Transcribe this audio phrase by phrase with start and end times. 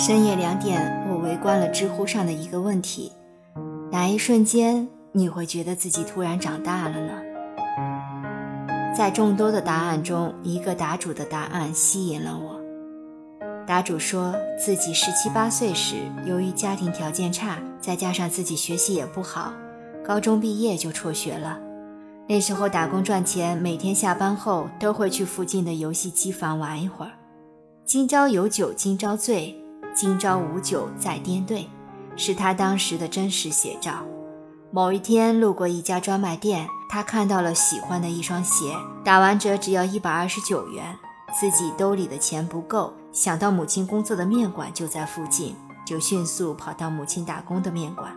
[0.00, 3.10] 深夜两点，我围观了知乎上的一个问题：
[3.90, 7.12] 哪一瞬间你会觉得自己突然长大了呢？
[8.96, 12.60] 在众多的答案中，一个答主的答案吸引了我。
[13.66, 19.52] 答主说自己十七八岁时，由于家庭条件差，再加上自己学习也不好，
[20.06, 21.58] 高中毕业就辍学了。
[22.28, 27.10] 那时候打工赚钱，每天下班后都会去附近的游戏机房玩一会儿。
[27.84, 29.60] 今朝有酒今朝醉，
[30.00, 31.68] 今朝无酒再颠对，
[32.14, 33.94] 是他当时的真实写照。
[34.70, 36.68] 某一天路过一家专卖店。
[36.88, 38.72] 他看到了喜欢的一双鞋，
[39.04, 40.96] 打完折只要一百二十九元，
[41.38, 48.10] 自己兜里的钱不够，想到母亲工作的面馆就在附近，就迅速跑到母亲打工的面馆。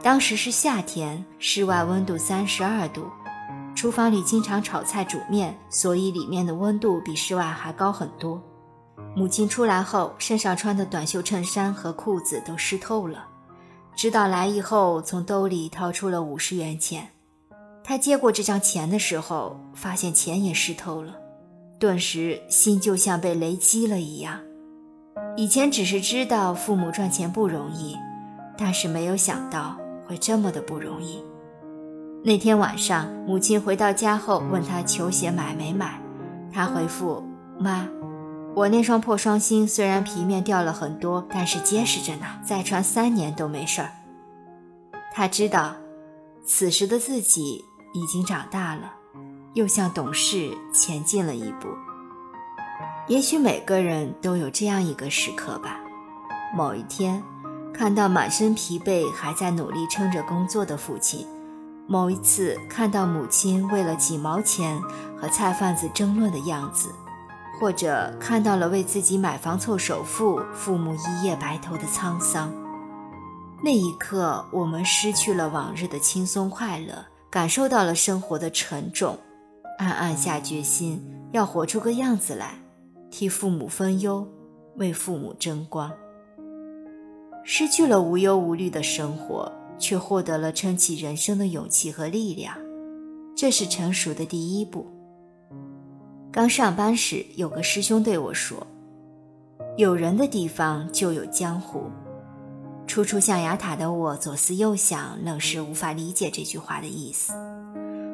[0.00, 3.10] 当时是夏天，室外温度三十二度，
[3.74, 8.40] 厨房里经常炒菜煮面，所以里面的温度比室外还高很多。
[9.16, 13.26] 母亲出来后，身上穿的短袖衬衫和裤子都湿透了，
[13.96, 17.08] 知道来意后，从兜里掏出了五十元钱。
[17.82, 21.14] 他接过这张钱的时候，发现钱也湿透了，
[21.80, 24.38] 顿时心就像被雷击了一样。
[25.34, 27.96] 以前只是知道父母赚钱不容易，
[28.58, 31.24] 但是没有想到会这么的不容易。
[32.22, 35.98] 那天晚上，母亲回到家后问他球鞋买没买，
[36.52, 37.24] 他回复
[37.58, 37.88] 妈
[38.56, 43.92] ：“我那双破双星虽然皮面掉了很多，但是结实着呢，再穿三年都没事儿。”
[45.14, 45.76] 他知道，
[46.44, 47.64] 此时的自己。
[47.94, 48.92] 已经长大了，
[49.54, 51.68] 又向懂事前进了一步。
[53.08, 55.80] 也许每个人都有这样一个时刻吧：
[56.54, 57.22] 某一天，
[57.72, 61.26] 看到满身疲惫还在努力撑着工作的父亲；
[61.86, 64.78] 某一次，看到母亲为了几毛钱
[65.18, 66.90] 和菜贩子争论的样子；
[67.58, 72.52] 或者看到了为自己买房凑首付，父母一夜白头的沧桑。
[73.64, 77.06] 那一刻，我们失去了往日的轻松快乐。
[77.28, 79.18] 感受到了生活的沉重，
[79.78, 82.54] 暗暗下决心要活出个样子来，
[83.10, 84.26] 替父母分忧，
[84.76, 85.92] 为父母争光。
[87.44, 92.56] 失去了无忧无虑的生活，却获得了撑起人生的勇气和力量，
[93.36, 94.86] 这是成熟的第一步。
[96.36, 98.66] 刚上班时，有个师兄对我说
[99.78, 101.90] ：“有人的地方就有江湖。”
[102.86, 107.32] 初出象牙塔的我左思右想，愣是无法理解这句话的意思。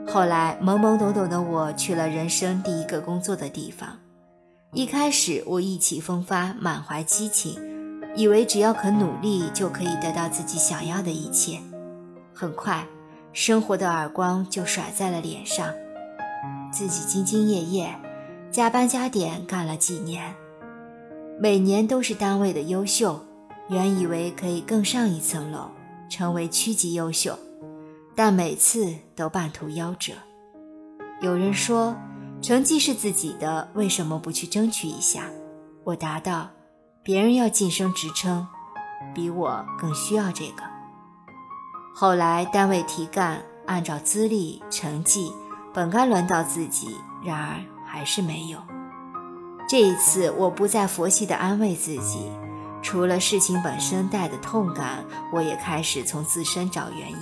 [0.06, 3.98] 后来懵懵懂懂的我去了人生第一个工作的地方。
[4.72, 7.58] 一开始我意气风发，满怀激情，
[8.14, 11.58] 以为只要肯努力就可以得到自己想要的一切。
[12.32, 12.86] 很快，
[13.32, 15.66] 生活的耳光就甩在了脸上。
[16.72, 17.92] 自己兢兢业业，
[18.52, 20.34] 加班加点干了几年，
[21.40, 23.18] 每年都是单位的优秀。
[23.68, 25.70] 原以为可以更上一层楼，
[26.10, 27.38] 成为区级优秀，
[28.14, 30.12] 但每次都半途夭折。
[31.22, 31.96] 有人说，
[32.42, 35.30] 成绩是自己的，为什么不去争取一下？
[35.84, 36.50] 我答道：
[37.02, 38.46] 别人要晋升职称，
[39.14, 40.62] 比我更需要这个。
[41.94, 45.32] 后来单位提干，按照资历、成绩，
[45.72, 48.58] 本该轮到自己，然而还是没有。
[49.68, 52.32] 这一次，我不再佛系的安慰自己。
[52.80, 57.16] 除了事情本身带的痛感，我也开始从自身找原因。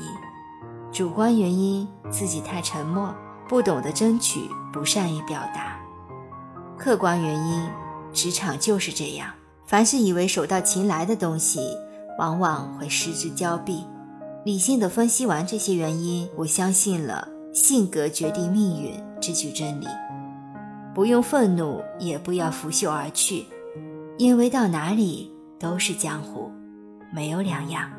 [0.92, 3.12] 主观原因，自己太沉默，
[3.48, 5.76] 不懂得争取，不善于表达；
[6.78, 7.69] 客观原因，
[8.12, 9.28] 职场就是这样，
[9.66, 11.60] 凡是以为手到擒来的东西，
[12.16, 13.84] 往往会失之交臂。
[14.44, 19.87] 理性的分析完这些原因，我相信了“性格决定命运”这句真理。
[20.94, 23.46] 不用愤怒，也不要拂袖而去，
[24.18, 25.30] 因为到哪里。
[25.60, 26.50] 都是江湖，
[27.12, 27.90] 没有两样。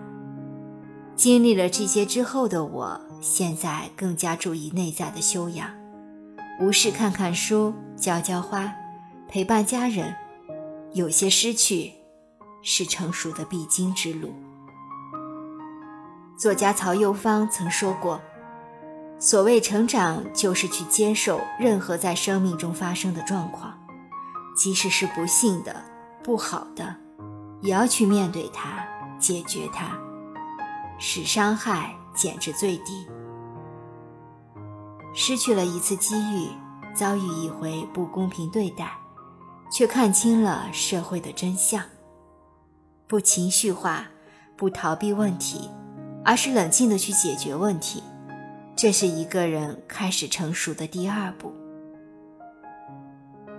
[1.16, 5.70] 经历了这些之后的我，现在更加注意内在的修养，
[6.60, 8.74] 无事看看书，浇浇花，
[9.28, 10.16] 陪伴家人。
[10.94, 11.92] 有些失去，
[12.64, 14.34] 是成熟的必经之路。
[16.36, 18.20] 作家曹幼芳曾说过
[19.24, 23.72] ：“所谓成长，就是去接受任何在生命中发生的状况，
[24.58, 25.76] 即使是不幸的、
[26.24, 26.96] 不好的。”
[27.62, 28.84] 也要去面对它，
[29.20, 29.96] 解决它，
[30.98, 33.06] 使伤害减至最低。
[35.14, 36.48] 失去了一次机遇，
[36.96, 38.92] 遭遇一回不公平对待，
[39.72, 41.84] 却看清了社会的真相。
[43.06, 44.08] 不情绪化，
[44.58, 45.70] 不逃避问题，
[46.26, 48.02] 而是冷静的去解决问题，
[48.76, 51.54] 这是一个人开始成熟的第二步。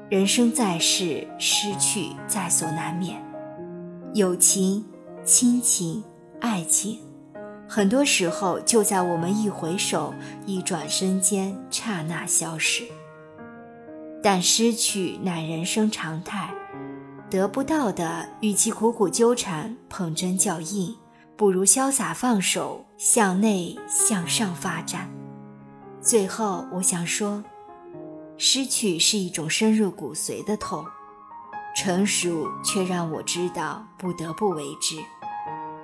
[0.08, 3.22] 人生在世，失去在所难免。
[4.14, 4.84] 友情、
[5.24, 6.02] 亲情、
[6.40, 6.98] 爱情，
[7.66, 10.12] 很多时候就在我们一回首、
[10.44, 12.84] 一转身间，刹那消失。
[14.22, 16.52] 但失去乃人生常态，
[17.30, 20.94] 得不到的，与其苦苦纠缠、捧针较硬，
[21.42, 25.10] 不如潇洒放手，向内向上发展。
[26.00, 27.42] 最后，我想说，
[28.38, 30.86] 失去是一种深入骨髓的痛，
[31.74, 35.02] 成熟却让我知道不得不为之。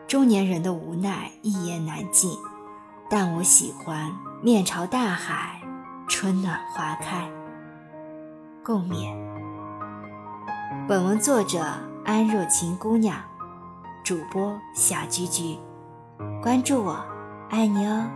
[0.07, 2.31] 中年人的无奈一言难尽，
[3.11, 5.61] 但我喜欢面朝大海，
[6.07, 7.29] 春暖花开。
[8.65, 9.13] 共勉。
[10.87, 11.67] 本文作者
[12.05, 13.21] 安若晴姑娘，
[14.09, 15.59] 主播小菊菊，
[16.43, 16.99] 关注我，
[17.51, 18.09] 爱你哦。